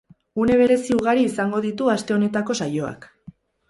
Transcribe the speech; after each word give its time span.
Une 0.43 0.55
berezi 0.61 0.95
ugari 1.01 1.27
izango 1.33 1.63
ditu 1.69 1.95
aste 1.99 2.19
honetako 2.19 2.61
saioak. 2.65 3.11